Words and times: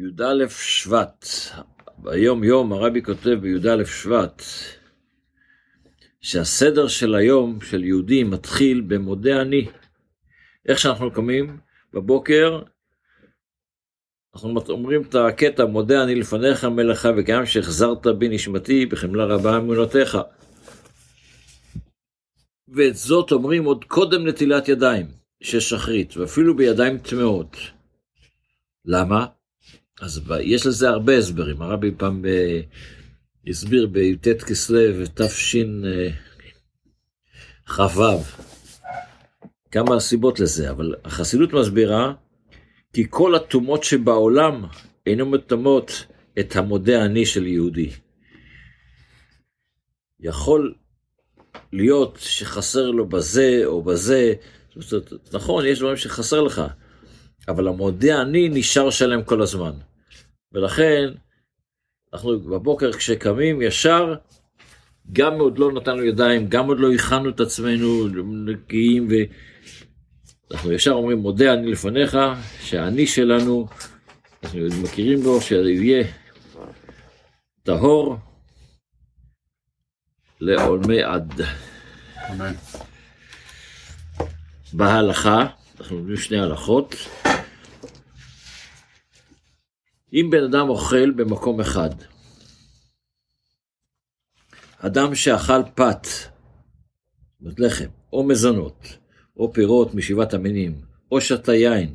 י"א 0.00 0.48
שבט, 0.48 1.26
ביום 1.98 2.44
יום 2.44 2.72
הרבי 2.72 3.02
כותב 3.02 3.34
בי"א 3.40 3.84
שבט, 3.84 4.42
שהסדר 6.20 6.88
של 6.88 7.14
היום 7.14 7.58
של 7.60 7.84
יהודי 7.84 8.24
מתחיל 8.24 8.80
במודה 8.80 9.40
אני. 9.40 9.68
איך 10.68 10.78
שאנחנו 10.78 11.12
קמים 11.12 11.58
בבוקר, 11.92 12.62
אנחנו 14.34 14.60
אומרים 14.68 15.02
את 15.02 15.14
הקטע, 15.14 15.64
מודה 15.64 16.04
אני 16.04 16.14
לפניך 16.14 16.64
מלאכה 16.64 17.10
וגם 17.16 17.46
שהחזרת 17.46 18.06
בי 18.06 18.28
נשמתי 18.28 18.86
בחמלה 18.86 19.24
רבה 19.24 19.56
אמונותיך. 19.56 20.18
ואת 22.68 22.96
זאת 22.96 23.32
אומרים 23.32 23.64
עוד 23.64 23.84
קודם 23.84 24.26
נטילת 24.26 24.68
ידיים 24.68 25.06
של 25.42 25.60
שחרית, 25.60 26.16
ואפילו 26.16 26.56
בידיים 26.56 26.98
טמאות. 26.98 27.56
למה? 28.84 29.26
אז 30.00 30.20
יש 30.40 30.66
לזה 30.66 30.88
הרבה 30.88 31.18
הסברים, 31.18 31.62
הרבי 31.62 31.90
פעם 31.96 32.22
ב... 32.22 32.28
הסביר 33.46 33.86
בי"ט 33.86 34.28
כסלו 34.28 35.06
תשכ"ו 35.14 35.62
כמה 39.70 40.00
סיבות 40.00 40.40
לזה, 40.40 40.70
אבל 40.70 40.94
החסידות 41.04 41.52
מסבירה 41.52 42.12
כי 42.92 43.06
כל 43.10 43.34
הטומאות 43.34 43.84
שבעולם 43.84 44.64
אינו 45.06 45.26
מטמאות 45.26 46.04
את 46.38 46.56
המודה 46.56 47.04
אני 47.04 47.26
של 47.26 47.46
יהודי. 47.46 47.90
יכול 50.20 50.74
להיות 51.72 52.18
שחסר 52.20 52.90
לו 52.90 53.08
בזה 53.08 53.62
או 53.64 53.82
בזה, 53.82 54.34
זאת 54.76 54.92
אומרת, 54.92 55.34
נכון, 55.34 55.66
יש 55.66 55.78
דברים 55.78 55.96
שחסר 55.96 56.40
לך, 56.40 56.62
אבל 57.48 57.68
המודה 57.68 58.22
אני 58.22 58.48
נשאר 58.48 58.90
שלם 58.90 59.22
כל 59.22 59.42
הזמן. 59.42 59.72
ולכן, 60.52 61.08
אנחנו 62.12 62.40
בבוקר 62.40 62.92
כשקמים 62.92 63.62
ישר, 63.62 64.14
גם 65.12 65.40
עוד 65.40 65.58
לא 65.58 65.72
נתנו 65.72 66.04
ידיים, 66.04 66.48
גם 66.48 66.66
עוד 66.66 66.80
לא 66.80 66.92
הכנו 66.92 67.30
את 67.30 67.40
עצמנו 67.40 68.08
נקיים, 68.46 69.08
ואנחנו 70.50 70.72
ישר 70.72 70.92
אומרים, 70.92 71.18
מודה 71.18 71.54
אני 71.54 71.72
לפניך, 71.72 72.18
שהאני 72.60 73.06
שלנו, 73.06 73.66
אנחנו 74.42 74.60
מכירים 74.82 75.20
בו, 75.20 75.40
שיהיה 75.40 76.04
טהור 77.62 78.16
לעולמי 80.40 81.02
עד. 81.02 81.40
בהלכה, 84.72 85.46
אנחנו 85.80 85.96
לומדים 85.96 86.16
שני 86.16 86.38
הלכות. 86.38 86.94
אם 90.12 90.30
בן 90.30 90.44
אדם 90.44 90.68
אוכל 90.68 91.10
במקום 91.10 91.60
אחד, 91.60 91.90
אדם 94.78 95.14
שאכל 95.14 95.62
פת, 95.74 96.06
זאת 97.40 97.60
לחם, 97.60 97.88
או 98.12 98.22
מזונות, 98.22 98.98
או 99.36 99.52
פירות 99.52 99.94
משבעת 99.94 100.34
המינים, 100.34 100.80
או 101.12 101.20
שתה 101.20 101.54
יין, 101.54 101.94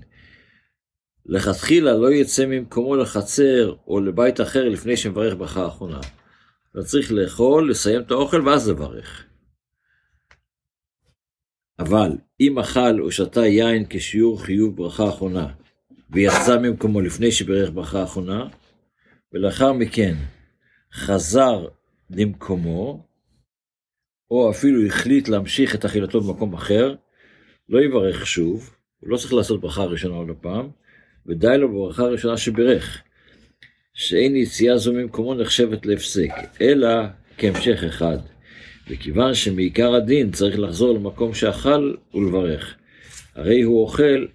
לכתחילה 1.26 1.94
לא 1.94 2.12
יצא 2.12 2.46
ממקומו 2.46 2.96
לחצר 2.96 3.76
או 3.88 4.00
לבית 4.00 4.42
אחר 4.42 4.70
לפני 4.70 4.98
שמברך 4.98 5.36
ברכה 5.38 5.64
האחרונה. 5.64 6.00
אתה 6.72 6.84
צריך 6.84 7.12
לאכול, 7.12 7.70
לסיים 7.70 8.02
את 8.02 8.12
האוכל 8.12 8.48
ואז 8.48 8.70
לברך. 8.70 9.26
אבל 11.80 12.10
אם 12.40 12.60
אכל 12.60 13.02
או 13.02 13.12
שתה 13.12 13.46
יין 13.46 13.86
כשיעור 13.90 14.44
חיוב 14.44 14.76
ברכה 14.76 15.10
אחרונה, 15.10 15.54
ויצא 16.10 16.60
ממקומו 16.60 17.02
לפני 17.02 17.32
שברך 17.32 17.70
ברכה 17.74 18.00
האחרונה, 18.00 18.48
ולאחר 19.34 19.74
מכן 19.74 20.16
חזר 20.94 21.68
למקומו, 22.10 23.08
או 24.32 24.52
אפילו 24.52 24.86
החליט 24.86 25.28
להמשיך 25.28 25.76
את 25.76 25.86
אכילתו 25.86 26.22
במקום 26.22 26.54
אחר, 26.54 26.96
לא 27.70 27.82
יברך 27.82 28.28
שוב, 28.28 28.76
הוא 29.00 29.10
לא 29.10 29.18
צריך 29.18 29.34
לעשות 29.34 29.62
ברכה 29.62 29.84
ראשונה 29.84 30.16
עוד 30.16 30.30
הפעם, 30.30 30.70
ודי 31.26 31.58
לו 31.58 31.70
בברכה 31.70 32.04
הראשונה 32.04 32.38
שברך, 32.38 33.02
שאין 33.94 34.36
יציאה 34.36 34.78
זו 34.78 34.94
ממקומו 34.94 35.34
נחשבת 35.34 35.86
להפסק, 35.86 36.30
אלא 36.62 36.90
כהמשך 37.38 37.84
אחד. 37.84 38.18
וכיוון 38.90 39.34
שמעיקר 39.34 39.96
הדין 39.96 40.32
צריך 40.32 40.60
לחזור 40.60 40.94
למקום 40.94 41.34
שאכל 41.34 41.94
ולברך. 42.14 42.76
הרי 43.36 43.62
הוא 43.62 43.82
אוכל 43.82 44.26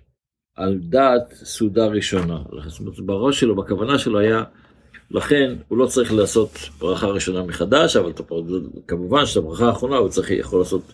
על 0.61 0.79
דעת 0.83 1.33
סעודה 1.33 1.87
ראשונה. 1.87 2.39
זאת 2.67 2.81
אומרת, 2.81 3.01
בראש 3.01 3.41
שלו, 3.41 3.57
בכוונה 3.57 3.99
שלו 3.99 4.19
היה, 4.19 4.43
לכן 5.11 5.55
הוא 5.69 5.79
לא 5.79 5.87
צריך 5.87 6.13
לעשות 6.13 6.59
ברכה 6.79 7.07
ראשונה 7.07 7.43
מחדש, 7.43 7.97
אבל 7.97 8.13
כמובן 8.87 9.27
שאת 9.27 9.37
הברכה 9.37 9.67
האחרונה 9.67 9.97
הוא 9.97 10.09
צריך, 10.09 10.31
יכול 10.31 10.59
לעשות, 10.59 10.93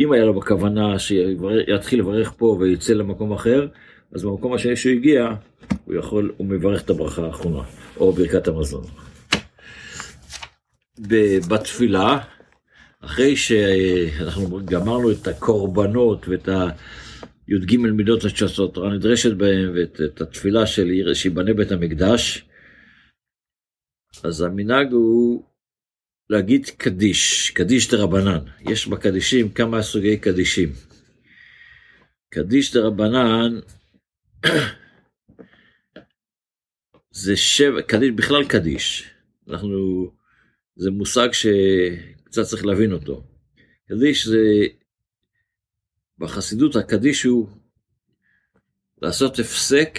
אם 0.00 0.12
היה 0.12 0.24
לו 0.24 0.34
בכוונה 0.34 0.98
שיתחיל 0.98 2.00
לברך 2.00 2.32
פה 2.36 2.56
ויצא 2.60 2.92
למקום 2.92 3.32
אחר, 3.32 3.66
אז 4.14 4.24
במקום 4.24 4.52
השני 4.52 4.76
שהוא 4.76 4.92
הגיע, 4.92 5.28
הוא 5.84 5.94
יכול, 5.94 6.32
הוא 6.36 6.46
מברך 6.46 6.82
את 6.82 6.90
הברכה 6.90 7.26
האחרונה, 7.26 7.62
או 7.96 8.12
ברכת 8.12 8.48
המזון. 8.48 8.84
בתפילה, 11.48 12.18
אחרי 13.00 13.36
שאנחנו 13.36 14.60
גמרנו 14.64 15.10
את 15.10 15.28
הקורבנות 15.28 16.28
ואת 16.28 16.48
ה... 16.48 16.68
י"ג 17.48 17.76
מידות 17.76 18.20
שהתורה 18.36 18.94
נדרשת 18.94 19.36
בהם, 19.36 19.72
ואת 19.74 20.20
התפילה 20.20 20.66
של 20.66 21.14
שיבנה 21.14 21.54
בית 21.54 21.72
המקדש, 21.72 22.44
אז 24.24 24.40
המנהג 24.40 24.92
הוא 24.92 25.44
להגיד 26.30 26.66
קדיש, 26.66 27.50
קדיש 27.50 27.90
דה 27.90 28.02
רבנן. 28.02 28.44
יש 28.60 28.86
בקדישים 28.86 29.52
כמה 29.52 29.82
סוגי 29.82 30.16
קדישים. 30.16 30.72
קדיש 32.34 32.76
דה 32.76 32.80
רבנן 32.80 33.60
זה 37.22 37.36
שבע, 37.36 37.82
קדיש, 37.82 38.10
בכלל 38.10 38.44
קדיש. 38.48 39.10
אנחנו, 39.48 40.10
זה 40.76 40.90
מושג 40.90 41.28
שקצת 41.32 42.42
צריך 42.42 42.66
להבין 42.66 42.92
אותו. 42.92 43.24
קדיש 43.88 44.26
זה 44.26 44.42
בחסידות 46.18 46.76
הקדיש 46.76 47.22
הוא 47.22 47.48
לעשות 49.02 49.38
הפסק 49.38 49.98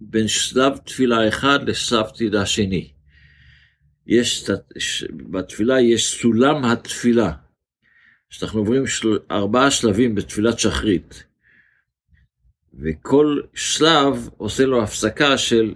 בין 0.00 0.28
שלב 0.28 0.76
תפילה 0.76 1.28
אחד 1.28 1.68
לשלב 1.68 2.06
תפילה 2.08 2.46
שני. 2.46 2.90
יש, 4.06 4.50
בתפילה 5.30 5.80
יש 5.80 6.20
סולם 6.20 6.64
התפילה, 6.64 7.32
שאנחנו 8.30 8.58
עוברים 8.58 8.86
של, 8.86 9.18
ארבעה 9.30 9.70
שלבים 9.70 10.14
בתפילת 10.14 10.58
שחרית, 10.58 11.24
וכל 12.74 13.40
שלב 13.54 14.28
עושה 14.36 14.64
לו 14.64 14.82
הפסקה 14.82 15.38
של, 15.38 15.74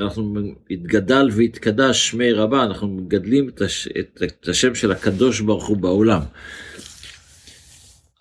אנחנו 0.00 0.54
התגדל 0.70 1.28
והתקדש 1.36 2.08
שמי 2.08 2.32
רבה, 2.32 2.64
אנחנו 2.64 2.88
מגדלים 2.88 3.48
את, 3.48 3.60
הש, 3.60 3.88
את, 3.88 4.22
את 4.22 4.48
השם 4.48 4.74
של 4.74 4.92
הקדוש 4.92 5.40
ברוך 5.40 5.66
הוא 5.66 5.76
בעולם. 5.76 6.20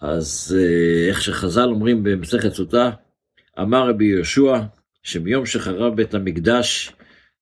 אז 0.01 0.57
אה, 0.59 1.09
איך 1.09 1.21
שחז"ל 1.21 1.69
אומרים 1.69 2.03
במסכת 2.03 2.53
סוטה, 2.53 2.91
אמר 3.59 3.89
רבי 3.89 4.05
יהושע, 4.05 4.53
שמיום 5.03 5.45
שחרב 5.45 5.95
בית 5.95 6.13
המקדש, 6.13 6.91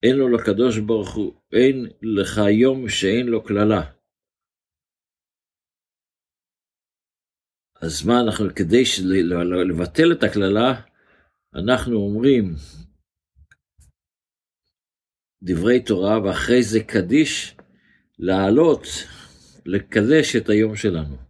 אין 0.03 0.15
לו 0.15 0.29
לקדוש 0.29 0.77
ברוך 0.77 1.15
הוא, 1.15 1.33
אין 1.53 1.89
לך 2.01 2.41
יום 2.51 2.89
שאין 2.89 3.27
לו 3.27 3.43
קללה. 3.43 3.81
אז 7.81 8.05
מה 8.05 8.19
אנחנו, 8.19 8.45
כדי 8.55 8.83
לבטל 9.69 10.11
את 10.11 10.23
הקללה, 10.23 10.81
אנחנו 11.55 11.95
אומרים 11.95 12.55
דברי 15.41 15.83
תורה, 15.83 16.23
ואחרי 16.23 16.63
זה 16.63 16.79
קדיש, 16.83 17.55
לעלות, 18.19 18.87
לקדש 19.65 20.35
את 20.35 20.49
היום 20.49 20.75
שלנו. 20.75 21.26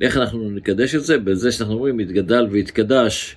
איך 0.00 0.16
אנחנו 0.16 0.50
נקדש 0.50 0.94
את 0.94 1.04
זה? 1.04 1.18
בזה 1.18 1.52
שאנחנו 1.52 1.74
אומרים, 1.74 2.00
יתגדל 2.00 2.46
ויתקדש 2.50 3.36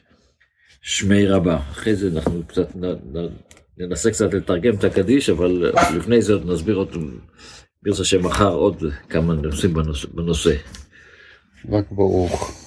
שמי 0.81 1.27
רבה. 1.27 1.57
אחרי 1.71 1.95
זה 1.95 2.09
אנחנו 2.15 2.44
קצת 2.48 2.68
ננסה 3.77 4.12
קצת 4.12 4.33
לתרגם 4.33 4.75
את 4.75 4.83
הקדיש, 4.83 5.30
אבל 5.30 5.71
לפני 5.98 6.21
זה 6.21 6.33
עוד 6.33 6.50
נסביר 6.50 6.75
עוד, 6.75 6.95
ברצה 7.83 8.04
שמחר 8.04 8.54
עוד 8.54 8.83
כמה 9.09 9.33
נושאים 9.33 9.74
בנושא. 10.13 10.56
רק 11.71 11.92
ברוך. 11.92 12.67